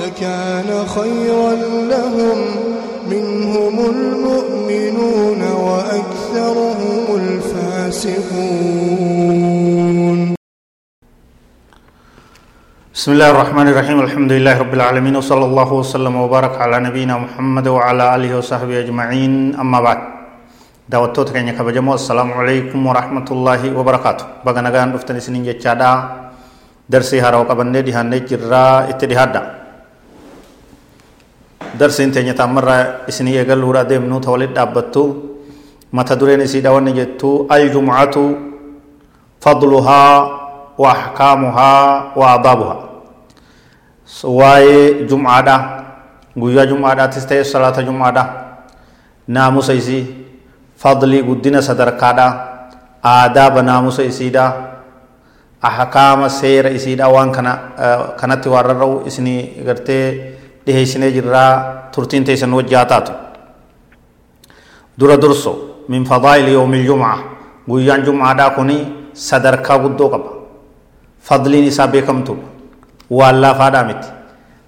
لكان 0.00 0.70
خيرا 0.86 1.52
لهم. 1.92 2.38
منهم 3.06 3.76
المؤمنون 3.94 5.42
وأكثرهم 5.66 7.04
الفاسقون. 7.22 8.58
بسم 12.94 13.10
الله 13.14 13.30
الرحمن 13.30 13.66
الرحيم. 13.68 13.98
الحمد 14.00 14.32
لله 14.32 14.54
رب 14.58 14.74
العالمين 14.74 15.14
وصلى 15.16 15.44
الله 15.44 15.72
وسلم 15.72 16.14
وبارك 16.16 16.58
على 16.58 16.76
نبينا 16.90 17.14
محمد 17.18 17.66
وعلى 17.68 18.04
آله 18.14 18.42
وصحبه 18.42 18.90
أجمعين. 18.90 19.54
أما 19.54 19.78
بعد 19.80 19.98
دعوتوت 20.90 21.30
كان 21.30 21.46
يكبجمو 21.54 21.94
السلام 21.94 22.32
عليكم 22.32 22.80
ورحمة 22.86 23.28
الله 23.30 23.62
وبركاته. 23.78 24.42
بغنغان 24.42 24.98
رفتن 24.98 25.22
سنين 25.22 25.46
جدا 25.46 25.92
درسي 26.90 27.22
هارو 27.22 27.46
قبنده 27.46 27.86
هاني 27.94 28.18
جرى 28.26 28.66
اتدي 28.90 29.14
هادا 29.14 29.42
darsiin 31.78 32.12
teenya 32.12 32.34
taammarraa 32.34 33.06
isinii 33.10 33.36
eegaluudha 33.40 33.84
deemnuu 33.88 34.20
ta 34.20 34.30
walit 34.30 34.52
dhaabbattu 34.56 35.02
mata 35.92 36.16
dureen 36.20 36.40
isiidha 36.46 36.72
wanni 36.72 36.92
jettu 36.98 37.46
aljumcatu 37.48 38.24
fadluhaa 39.40 40.14
wa 40.78 40.90
ahkaamuhaa 40.92 42.12
wa 42.16 42.26
adaabuhaa 42.32 42.78
waa'ee 44.38 45.06
jumcaadha 45.10 45.56
guyyaa 46.38 46.66
jumcaadhaatis 46.70 47.26
ta'e 47.26 47.44
salaata 47.44 47.82
jumcaadha 47.82 48.24
naamusa 49.28 49.72
isii 49.80 50.04
fadlii 50.82 51.22
guddina 51.28 51.62
sadarkaadha 51.62 52.26
aadaaba 53.12 53.62
naamusa 53.62 54.02
isiidha 54.04 54.44
ahkaama 55.62 56.28
seera 56.30 56.70
isiidha 56.70 57.08
waan 57.08 57.32
kana 57.32 57.52
kanatti 58.20 58.48
waan 58.48 58.66
rarra'u 58.70 59.02
isinii 59.10 59.40
gartee 59.66 60.35
dhiheessinee 60.66 61.10
jirraa 61.16 61.52
turtiin 61.94 62.24
teessan 62.24 62.52
wajjaa 62.58 62.84
taatu 62.84 63.12
dura 64.98 65.16
durso 65.16 65.84
min 65.88 66.04
fadaa'ili 66.04 66.52
yoomi 66.52 66.84
jumca 66.84 67.18
guyyaan 67.68 68.04
jumcaadhaa 68.06 68.50
kuni 68.56 68.76
sadarkaa 69.12 69.78
guddoo 69.84 70.08
qaba 70.14 70.30
fadliin 71.28 71.64
isaa 71.70 71.86
beekamtuudha 71.88 72.48
waan 73.10 73.40
laafaadhaa 73.44 73.84
miti 73.90 74.08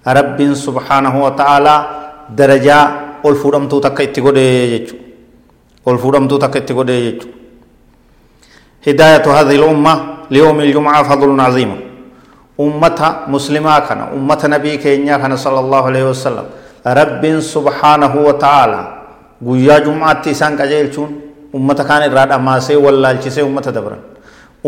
rabbiin 0.05 0.55
subhaanahu 0.55 1.23
wa 1.23 1.31
ta'aalaa 1.41 1.79
darajaa 2.37 2.83
ol 3.23 3.35
fuudhamtuu 3.35 3.81
takka 3.81 4.03
itti 4.03 4.21
godhee 4.21 4.67
jechuudha 4.73 5.03
ol 5.85 5.97
fuudhamtuu 5.97 6.39
takka 6.39 6.59
itti 6.63 6.73
godhee 6.73 7.01
jechuudha 7.07 7.37
hidaayatu 8.85 9.29
hadhihi 9.37 9.59
lumma 9.61 9.93
liyoomi 10.29 10.63
iljumcaa 10.69 11.03
fadlun 11.03 11.37
caziima 11.37 11.75
ummata 12.59 13.07
muslimaa 13.27 13.81
kana 13.87 14.07
ummata 14.17 14.47
nabii 14.47 14.77
keenyaa 14.77 15.19
kana 15.19 15.37
sala 15.37 15.59
allahu 15.63 15.87
alaihi 15.87 16.07
wasallam 16.07 16.45
rabbiin 16.99 17.41
subhaanahu 17.41 18.25
wa 18.27 18.33
ta'aalaa 18.43 18.85
guyyaa 19.49 19.79
jumcaatti 19.85 20.29
isaan 20.35 20.57
qajeelchuun 20.61 21.09
ummata 21.59 21.83
kaan 21.89 22.03
irraa 22.09 22.25
dhamaasee 22.31 22.75
wallaalchisee 22.85 23.45
ummata 23.49 23.71
dabran 23.77 24.01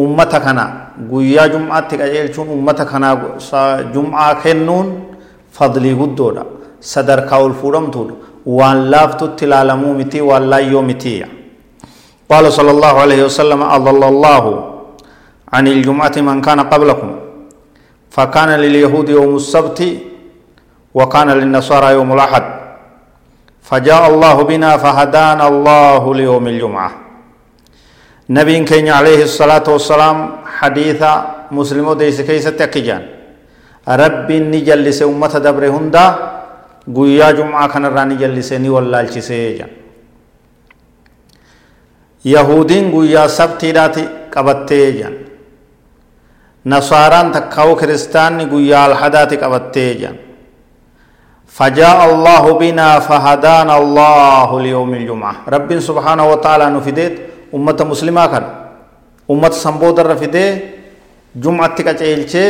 ummata 0.03 0.39
kana 0.45 0.63
guyyaa 1.11 1.49
jumcaatti 1.55 1.97
qajeelchuun 2.03 2.49
ummata 2.55 2.85
kana 2.93 3.09
jumcaa 3.93 4.31
kennuun 4.45 4.87
fadlii 5.59 5.93
guddoodha 6.01 6.45
sadarkaa 6.93 7.43
ol 7.49 7.53
fuudhamtuudha 7.61 8.15
waan 8.45 8.89
laaftutti 8.95 9.45
ilaalamuu 9.45 9.93
miti 10.01 10.21
waan 10.31 10.49
laayyoo 10.55 10.81
mitiya 10.93 11.27
قال 12.31 12.47
صلى 12.57 12.71
الله 12.71 12.93
عليه 13.03 13.21
وسلم 13.27 13.59
أضل 13.77 14.03
عن 15.53 15.65
الجمعة 15.67 16.15
من 16.27 16.37
كان 16.41 16.59
قبلكم 16.59 17.09
فكان 18.15 18.49
لليهود 18.63 19.09
يوم 19.09 19.35
السبت 19.35 19.79
وكان 20.93 21.29
للنصارى 21.39 21.89
يوم 21.97 22.09
الأحد. 22.13 22.45
فجاء 23.63 24.03
الله 24.13 24.37
بنا 24.43 24.71
فهدانا 24.77 25.47
الله 25.47 26.03
ليوم 26.15 26.45
الجمعة. 26.47 26.91
نبي 28.29 28.55
كين 28.63 28.87
عليه 28.89 29.23
الصلاة 29.23 29.67
والسلام 29.67 30.17
حديث 30.59 31.01
مسلم 31.51 31.87
ديس 31.99 32.21
كيسة 32.21 32.55
تكجان 32.55 33.03
رب 33.87 34.29
نجلس 34.31 34.99
أمة 35.03 35.33
دبر 35.45 35.63
هندا 35.75 36.05
قويا 36.95 37.31
جمعة 37.31 37.67
كان 37.67 37.85
راني 37.85 38.15
جلسني 38.15 38.69
والله 38.69 38.99
الجسيجان 39.01 39.71
يهودين 42.25 42.85
قويا 42.91 43.27
سبتي 43.27 43.71
داتي 43.75 44.03
قبتي 44.31 44.91
جان 44.91 45.13
نصاران 46.65 47.31
تكاو 47.31 47.75
كريستان 47.75 48.49
قويا 48.49 48.85
الحداتي 48.85 49.35
قبتي 49.41 49.93
جان 49.93 50.15
فجاء 51.51 51.99
الله 52.13 52.43
بنا 52.61 52.89
فهدانا 53.03 53.75
الله 53.77 54.49
ليوم 54.61 54.91
الجمعة. 54.93 55.35
رب 55.49 55.69
سبحانه 55.79 56.25
وتعالى 56.31 56.65
نفدت 56.69 57.13
أمة 57.51 57.79
مسلمة 57.91 58.25
كان. 58.31 58.45
أمة 59.31 59.53
سنبودر 59.63 60.05
رفده 60.15 60.47
جمعة 61.35 61.75
تكاچيلچه 61.75 62.45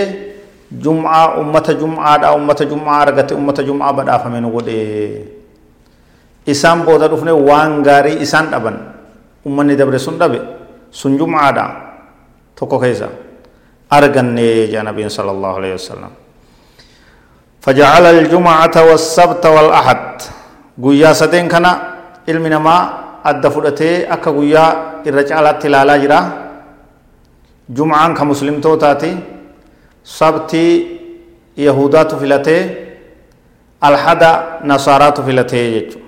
جمعة 0.71 1.23
أمة 1.41 1.67
جمعة 1.81 2.13
دا 2.21 2.27
أمة 2.35 2.59
جمعة 2.71 2.99
رغت 3.09 3.29
أمة 3.31 3.57
جمعة 3.67 3.91
بدا 3.91 4.15
فمن 4.17 4.45
ودي 4.45 4.81
إسان 6.45 6.85
بودر 6.85 7.09
رفنه 7.13 7.33
وان 7.33 7.81
غاري 7.81 8.21
إسان 8.21 8.53
دبن. 8.53 8.75
أمة 9.47 9.61
ندبر 9.63 9.97
سن 9.97 10.17
دبه 10.21 10.41
سن 10.93 11.17
جمعة 11.17 11.49
دا. 11.57 11.65
توكو 12.53 12.77
كيسا. 12.79 13.30
أرغني 13.93 14.67
جا 14.71 14.81
نبي 14.87 15.09
صلى 15.09 15.31
الله 15.31 15.51
عليه 15.59 15.73
وسلم. 15.73 16.11
فجعل 17.61 18.05
الجمعة 18.05 18.75
والسبت 18.89 19.45
والأحد. 19.45 20.03
قويا 20.83 21.13
سدين 21.13 21.47
كان 21.47 21.65
علم 22.29 22.45
نما 22.47 22.75
أدى 23.25 23.49
فرأتي 23.49 24.13
أكا 24.13 24.31
قويا 24.31 24.65
تلالا 25.61 25.97
جرا. 26.03 26.19
جمعة 27.69 28.07
كمسلم 28.17 28.55
توتاتي. 28.61 29.13
سبتي 30.03 30.67
يهودات 31.57 32.15
فلتي 32.15 32.59
الحد 33.83 34.23
نصارات 34.65 35.21
فلتي 35.21 35.61
يجو 35.75 35.99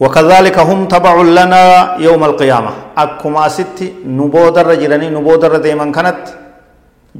وكذلك 0.00 0.58
هم 0.58 0.80
تبع 0.94 1.14
لنا 1.38 1.62
يوم 2.06 2.22
القيامة 2.98 3.18
أكما 3.18 3.48
ستي 3.48 3.86
نبودر 4.18 4.66
جراني 4.82 5.08
نبودر 5.16 5.52
ديمن 5.66 5.92
كانت 5.96 6.20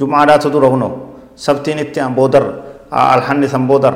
جمعة 0.01 0.37
تدرهنو 0.45 0.91
sabtiin 1.39 1.79
itti 1.79 2.01
aan 2.03 2.15
boodar 2.19 2.45
alhanni 2.91 3.49
san 3.49 3.67
boodar 3.71 3.95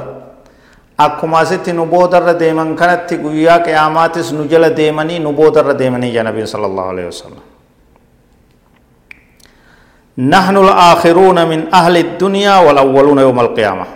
akkuma 0.98 1.38
asitti 1.42 1.72
nu 1.74 1.86
boodarra 1.86 2.38
deeman 2.38 2.76
kanatti 2.76 3.18
guyyaa 3.18 3.58
qiyaamaatis 3.66 4.32
nu 4.32 4.44
jala 4.46 4.70
deemanii 4.76 5.18
nu 5.18 5.32
boodarra 5.32 5.74
deemanii 5.78 6.14
yaa 6.14 6.22
nabiin 6.24 6.46
sala 6.46 6.66
allahu 6.70 6.88
alaihi 6.94 7.06
wasallam 7.10 7.44
نحن 10.18 10.56
الآخرون 10.56 11.48
من 11.48 11.60
أهل 11.74 11.96
الدنيا 11.96 12.56
والأولون 12.60 13.18
يوم 13.18 13.40
القيامة 13.40 13.86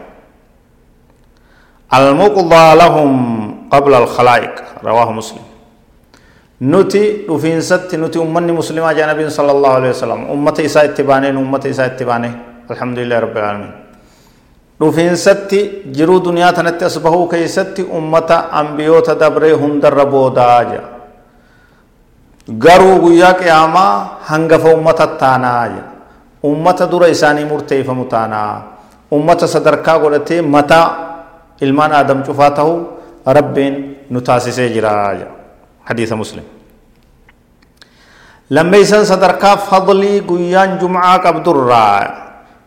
المقضى 1.94 2.66
لهم 2.82 3.10
قبل 3.70 3.94
الخلائق 3.94 4.54
رواه 4.84 5.12
مسلم 5.12 5.44
نتي 6.62 7.28
رفين 7.28 7.60
ست 7.60 7.92
نتي 7.92 8.16
أمني 8.16 8.52
مسلمة 8.56 8.92
جاء 8.96 9.04
نبي 9.12 9.28
صلى 9.28 9.52
الله 9.52 9.72
عليه 9.78 9.90
وسلم 9.92 10.20
أمتي 10.32 10.64
إساء 10.68 10.84
اتبانين 10.96 11.36
أمتي 11.36 11.68
إساء 11.70 11.86
اتبانين 11.92 12.34
الحمد 12.72 12.96
لله 13.04 13.18
رب 13.28 13.36
العالمين 13.36 13.72
duniyaa 14.80 16.52
tanatti 16.52 16.84
as 16.84 17.00
bahuu 17.00 17.28
keeysatti 17.32 17.82
ummata 17.98 18.52
ambiyoota 18.52 19.14
dabree 19.20 19.52
hundarra 19.52 20.04
boodaa 20.04 20.64
jedha 20.64 20.90
garuu 22.64 22.98
guyyaa 23.04 23.32
qiyaamaa 23.40 24.20
hangafa 24.28 24.74
ummata 24.76 25.06
taanaa 25.22 25.64
jedha 25.68 25.92
ummata 26.50 26.90
dura 26.92 27.08
isaanii 27.08 27.48
murteeyfamu 27.52 28.04
taanaa 28.04 28.52
ummata 29.18 29.48
sadarkaa 29.54 29.98
godhatee 29.98 30.42
mataa 30.42 30.86
ilmaan 31.60 31.96
aadam 32.00 32.20
cufaa 32.28 32.50
ta'u 32.60 32.76
rabbiin 33.38 33.74
nu 34.10 34.20
taasisee 34.20 34.68
jira 34.76 34.92
jedha 35.20 35.35
hadiisa 35.88 36.16
muslim 36.22 36.44
lammeeysan 38.50 39.06
sadarkaa 39.06 39.56
fadlii 39.70 40.20
guyyaan 40.30 40.78
jumcaa 40.80 41.18
qabdurraa 41.26 42.26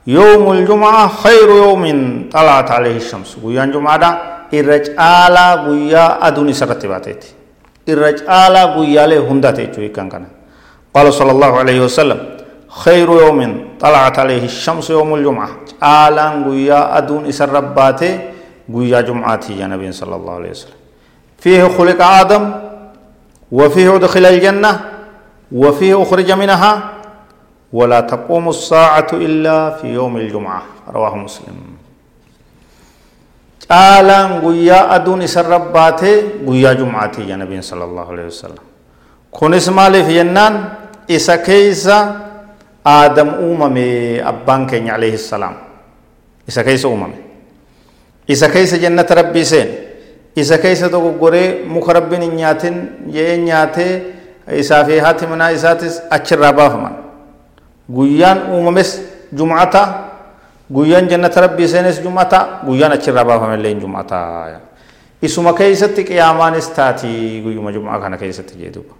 يوم 0.09 0.45
الجمعة 0.57 1.07
خير 1.23 1.49
يوم 1.63 1.83
طلعت 2.33 2.69
عليه 2.71 2.97
الشمس 2.97 3.37
ويان 3.45 3.69
جمعة 3.71 4.01
caalaa 4.49 5.53
guyyaa 5.69 6.17
aduun 6.27 6.49
isarratti 6.49 6.87
baateeti 6.89 7.27
irra 7.91 8.09
caalaa 8.17 8.67
guyyaalee 8.75 9.21
hundaate 9.27 9.61
jechuu 9.69 9.83
hiikan 9.85 10.09
kana 10.09 10.25
qaala 10.95 11.11
sala 11.13 11.31
allahu 11.37 11.55
alayhi 11.61 11.83
wasalam 11.87 12.19
خير 12.83 13.09
يوم 13.09 13.39
طلعت 13.81 14.19
عليه 14.19 14.43
الشمس 14.45 14.89
يوم 14.89 15.09
الجمعة 15.15 15.49
عالان 15.81 16.33
قويا 16.45 16.97
أدون 16.97 17.25
إسر 17.25 17.49
رباتي 17.49 18.11
قويا 18.73 19.01
جمعاتي 19.01 19.53
يا 19.61 19.67
نبي 19.67 19.89
صلى 19.91 20.15
الله 20.15 20.33
عليه 20.39 20.51
وسلم 20.55 20.79
فيه 21.43 21.61
خلق 21.77 21.99
آدم 22.21 22.43
وفيه 23.51 23.95
أدخل 23.95 24.25
الجنة 24.25 24.79
وفيه 25.51 26.01
أخرج 26.01 26.31
منها 26.31 26.93
ولا 27.73 27.99
تقوم 27.99 28.49
الساعة 28.49 29.07
إلا 29.13 29.69
في 29.81 29.87
يوم 29.93 30.17
الجمعة. 30.17 30.61
رواه 30.93 31.15
مسلم. 31.15 31.57
قال 33.71 34.09
غيا 34.45 34.95
أدوني 34.95 35.27
سرباتي 35.27 36.45
غيا 36.45 36.73
جمعاتي 36.73 37.29
يا 37.29 37.35
نبي 37.35 37.61
صلى 37.61 37.83
الله 37.83 38.05
عليه 38.11 38.25
وسلم. 38.25 38.63
كون 39.31 39.53
اسم 39.53 39.77
في 39.77 40.19
ينان 40.19 40.53
إسا 41.09 41.35
كيسا 41.35 41.97
آدم 42.85 43.29
أممي 43.29 44.21
أبانك 44.21 44.89
عليه 44.89 45.13
السلام. 45.13 45.55
إسا 46.49 46.61
كيسا 46.61 46.89
أممي 46.89 47.19
إسا 48.29 48.47
كيسا 48.47 48.77
جنة 48.77 49.05
ربي 49.05 49.43
سين. 49.43 49.88
Isa 50.39 50.57
keeysa 50.57 50.89
dogoggoree 50.91 51.65
muka 51.67 51.93
rabbiin 51.93 52.21
hin 52.21 52.35
nyaatin 52.41 52.75
jee 53.13 53.37
nyaatee 53.37 53.93
isaa 54.61 54.83
fi 54.85 54.99
haati 54.99 55.27
manaa 55.27 55.49
isaatis 55.57 56.01
achirraa 56.09 56.53
baafaman. 56.53 56.95
Guyyaan 57.91 58.39
uumames 58.53 59.01
jum'ata 59.33 59.81
guyyaan 60.73 61.09
jannata 61.09 61.41
rabbii 61.41 61.67
seenes 61.67 62.01
jum'ata 62.03 62.39
guyyaan 62.65 62.93
achirraa 62.97 63.25
baafamellee 63.25 63.73
jum'ata 63.81 64.19
isuma 65.21 65.53
keessatti 65.53 66.03
qiyaamaanis 66.03 66.69
taati 66.77 67.41
guyyuma 67.43 67.71
jum'aa 67.71 67.99
kana 67.99 68.17
keessatti 68.17 68.57
jee 68.61 68.71
duuba. 68.73 68.93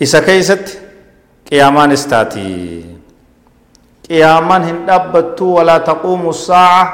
Isa 0.00 0.20
keessatti 0.22 0.78
qiyaamaanis 1.50 2.06
taati 2.06 2.46
qiyaamaan 4.08 4.64
hin 4.66 4.78
dhaabbattu 4.86 5.54
walaa 5.54 5.80
taquumu 5.80 6.32
saaca 6.32 6.92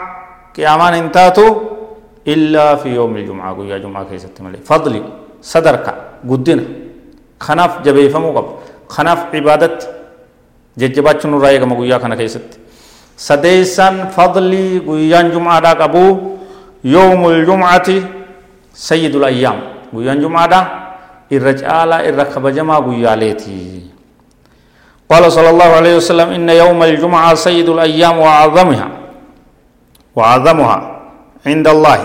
qiyaamaan 0.53 0.95
hin 0.95 1.11
taatu 1.11 1.45
illaa 2.25 2.77
fi 2.77 2.95
yoomi 2.95 3.25
jum'aa 3.27 3.55
guyyaa 3.55 3.79
jum'aa 3.79 4.05
keessatti 4.05 4.43
malee 4.43 4.61
fadli 4.65 5.03
sadarka 5.41 5.95
guddina 6.25 6.63
kanaaf 7.39 7.83
jabeeffamuu 7.85 8.33
qaba 8.33 8.51
kanaaf 8.97 9.21
cibaadatti 9.33 9.87
jajjabaachuun 10.77 11.31
nurraa 11.35 11.53
eegama 11.53 11.75
guyyaa 11.75 11.99
kana 11.99 12.17
keessatti 12.17 12.69
سديسا 13.19 14.15
فضلي 14.15 14.79
قيان 14.87 15.31
جمعة 15.35 15.67
قبو 15.75 16.07
يوم 16.85 17.29
الجمعة 17.29 17.89
سيد 18.75 19.15
الأيام 19.15 19.59
قيان 19.91 20.23
جمعة 20.23 20.55
الرجال 21.33 21.93
الركب 21.93 22.45
جمع 22.49 22.75
قياليتي 22.79 23.83
قال 25.11 25.33
صلى 25.33 25.51
الله 25.51 25.65
عليه 25.65 25.95
وسلم 25.97 26.29
إن 26.31 26.49
يوم 26.49 26.83
الجمعة 26.83 27.35
سيد 27.35 27.69
الأيام 27.69 28.19
وأعظمها 28.19 28.89
وأعظمها 30.17 30.98
عند 31.47 31.67
الله 31.69 32.01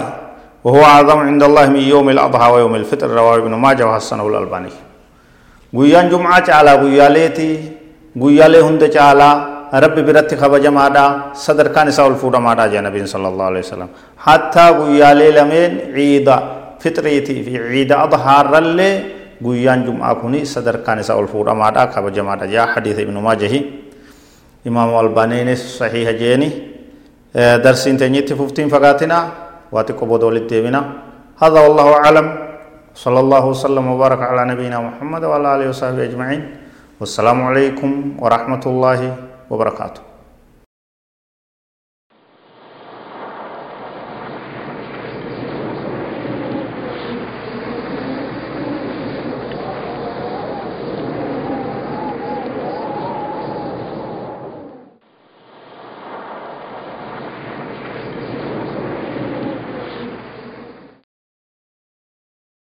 وهو 0.64 0.84
أعظم 0.84 1.20
عند 1.20 1.44
الله 1.44 1.66
من 1.70 1.84
يوم 1.94 2.10
الأضحى 2.10 2.52
ويوم 2.52 2.76
الفطر 2.76 3.10
رواه 3.10 3.36
ابن 3.38 3.54
ماجه 3.54 3.84
وحسنه 3.88 4.28
الألباني 4.28 4.72
قيان 5.78 6.10
جمعة 6.10 6.48
على 6.50 6.72
قياليتي 6.84 7.52
قيالي 8.22 8.60
هند 8.62 8.84
على 8.98 9.30
rabbi 9.74 10.06
biratti 10.06 10.38
kabajamaadha 10.38 11.34
sadarkaan 11.34 11.90
isaa 11.90 12.06
ol 12.06 12.14
fuudhamaadha 12.14 12.70
jee 12.70 12.82
nabiin 12.86 13.10
sala 13.10 13.34
allahu 13.34 13.50
alehi 13.58 13.66
wasalam 13.66 13.90
hattaa 14.22 14.70
guyyaalee 14.78 15.32
lameen 15.34 15.72
ciida 15.96 16.36
fitriitii 16.78 17.42
fi 17.42 17.54
ciida 17.58 18.06
adhaarrallee 18.06 18.94
guyyaan 19.42 19.82
jum'aa 19.88 20.14
kuni 20.22 20.46
sadarkaan 20.46 21.02
isaa 21.02 21.18
ol 21.18 21.26
fuudhamaadha 21.26 21.90
kabajamaadha 21.90 22.46
jaa 22.54 22.68
hadiisa 22.76 23.02
ibnu 23.02 23.18
maajahi 23.18 23.60
imaamu 24.70 24.94
albaaniinis 25.02 25.66
sahiha 25.82 26.14
jeeni 26.22 26.50
fuftiin 28.38 28.70
fagaatina 28.70 29.18
waa 29.74 29.84
xiqqo 29.84 30.06
booda 30.06 30.26
walitti 30.30 30.54
deebina 30.54 30.82
هذا 31.34 31.60
والله 31.60 31.88
أعلم. 31.98 32.28
صلى 32.94 33.20
الله 33.20 33.44
وسلم 33.46 33.86
وبارك 33.88 34.22
على 34.22 34.54
نبينا 34.54 34.78
محمد 34.80 35.24
وعلى 35.26 35.48
آله 35.56 35.68
وصحبه 35.74 36.04
أجمعين. 36.14 36.42
والسلام 37.02 37.38
عليكم 37.50 38.22
ورحمة 38.22 38.64
الله 38.66 39.00
وبركاته. 39.50 40.13